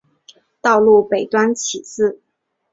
[0.61, 2.19] 道路北端起自。